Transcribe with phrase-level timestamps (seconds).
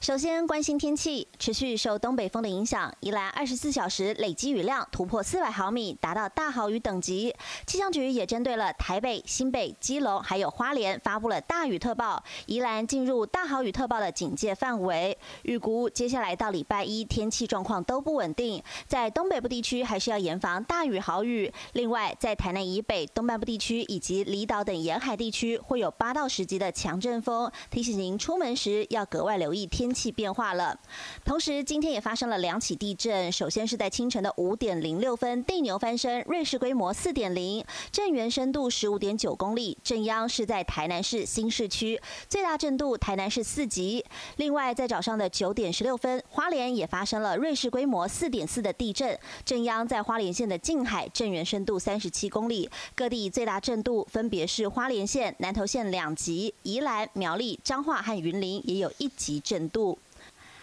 [0.00, 7.34] 首先关心天气，持续受东北风的影响，宜兰二十四小时累积雨量突破四百毫米，达到大豪雨等级。
[7.66, 15.16] 气象局也针对了台北、新北、基隆还有花莲发布了大雨特报，宜兰进入大豪雨特报的警戒范围。
[15.42, 21.52] 预估接下来到礼拜一天气状况都不稳定，在东北部地区还是要严防大雨豪雨。
[21.72, 29.65] 另外，在台南以北、东半部地区以及离岛等沿海地区会有八到十级的强阵风，提醒您出门时要格外留意。
[29.66, 30.78] 天气变化了，
[31.24, 33.30] 同时今天也发生了两起地震。
[33.32, 44.04] 首先是在清晨的五点零六分，地牛翻身，瑞士规模四点零，震源深度十五点九公里，震央是在台南市新市区，最大震度台南市四级。
[44.36, 52.70] 另外在早上的九点十六分，花莲也发生了瑞士规模四点四的地震，震央在花莲县的近海，震源深度三十七公里。
[52.94, 59.55] 各地最大震度分别是花莲县、南投县两级，宜兰、苗栗、彰化和云林也有一级震。
[59.70, 59.98] 度，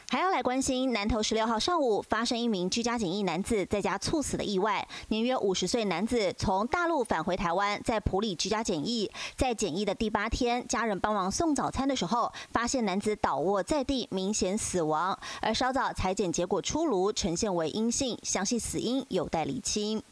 [0.10, 4.88] 还要来关心南投十六号上午发生一名居家检疫男子在家猝死的意外。
[5.08, 15.18] 年约五十岁男子从大陆返回台湾，在埔里居家检疫，在检疫的第八天，家人帮忙送早餐的时候，发现男子倒卧在地，明显死亡。
[15.42, 20.04] 而稍早裁检结果出炉，呈现为阴性，详细死因有待厘清。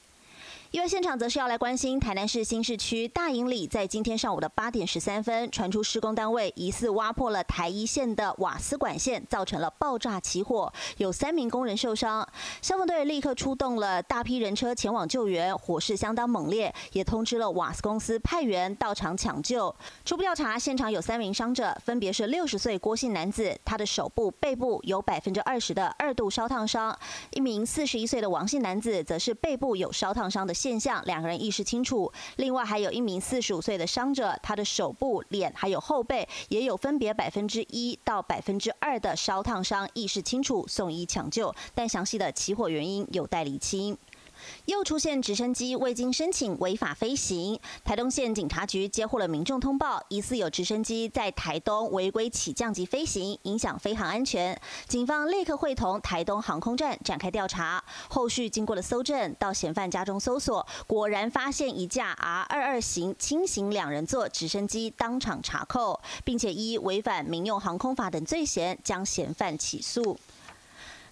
[0.71, 12.25] 意外现场则是要来关心台南市新市区大营里，在今天上午的八点十三分，传出施工单位疑似挖破了台一线的瓦斯管线，造成了爆炸起火，有三名工人受伤。
[12.61, 19.75] 消防队立刻出动了大批人车前往救援，火势相当猛烈，也通知了瓦斯公司派员到场抢救。
[20.05, 26.97] 初步调查，现场有三名伤者，分别是六十岁郭姓男子，他的手部、背部有百分之二十的二度烧烫伤；
[27.31, 30.55] 一名四十一岁的王姓男子，则是背部有烧烫伤的。
[30.61, 32.13] 现象，两个人意识清楚。
[32.35, 43.97] 另外还有一名四十五岁的伤者，他的手部、脸还有后背也有分别百分之一到百分之二的烧烫伤，意识清楚，送医抢救，但详细的起火原因有待理清。
[44.65, 54.59] 又出现直升机未经申请违法飞行，台东县警察局接获了民众通报，疑似有直升机在台东违规起降及飞行，影响飞行安全。
[54.87, 70.17] 警方立刻会同台东航空站展开调查，后续经过了搜证，到嫌犯家中搜索，果然发现一架 R 二二型轻型两人座直升机，当场查扣，并且依违反民用航空法等罪嫌，将嫌犯起诉。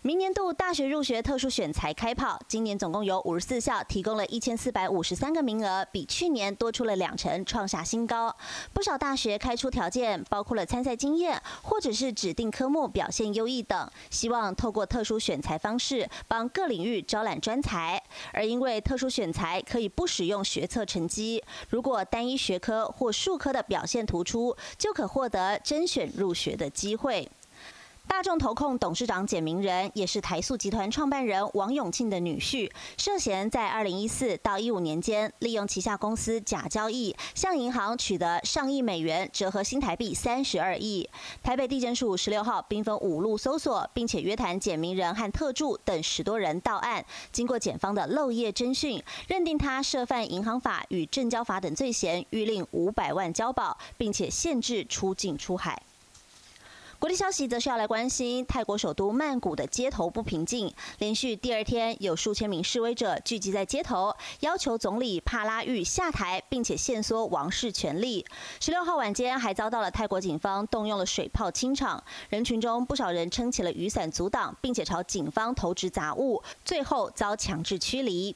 [0.01, 8.33] 明年度大学入学特殊选才开跑，今年总共有五十四校提供了一千四百五十三个名额，比去年多出了两成，创下新高。
[8.73, 18.01] 不少大学开出条件，包括了参赛经验或者是指定科目表现优异等，希望透过特殊选才方式帮各领域招揽专才。
[18.31, 27.29] 而因为特殊选才可以不使用学测成绩，如果单一学科或数科的表现突出，就可获得甄选入学的机会。
[28.09, 41.07] 大众投控董事长简明仁，也是台塑集团创办人王永庆的女婿，涉嫌在二零一四到一五年间，利用旗下公司假交易，向银行取得上亿美元，折合新台币三十二亿。
[41.43, 47.05] 台北地检署十六号兵分五路搜索，并且约谈简明仁和特助等十多人到案。
[47.31, 55.79] 经过检方的漏夜侦讯，认定他涉犯银行法与证交法等罪嫌，预令五百万交保，并且限制出境出海。
[56.99, 68.25] 国际消息则是要来关心泰国首都曼谷的街头不平静，连续第二天有数千名示威者聚集在街头，要求总理帕拉育下台，并且限缩王室权力。
[68.59, 78.35] 十六号晚间还遭到了泰国警方动用了水炮清场，人群中不少人撑起了雨伞阻挡，并且朝警方投掷杂物，最后遭强制驱离。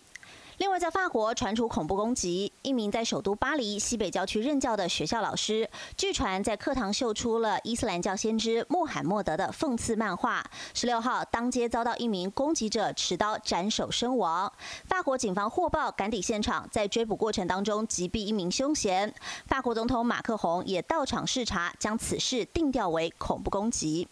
[0.63, 10.41] 另外，在法国传出恐怖攻击，一名在首都巴黎西北郊区任教的学校老师，据传在课堂秀出了伊斯兰教先知穆罕默德的讽刺漫画。
[10.73, 14.49] 十六号当街遭到一名攻击者持刀斩首身亡。
[14.85, 19.13] 法国警方获报赶抵现场，在追捕过程当中击毙一名凶嫌。
[19.45, 24.07] 法国总统马克宏也到场视察，将此事定调为恐怖攻击。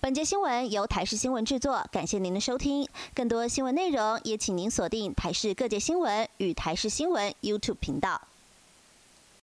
[0.00, 2.88] 本节新闻由台视新闻制作，感谢您的收听。
[3.14, 8.20] 更多新闻内容也请您锁定台视各界新闻与台视新闻 YouTube 频道。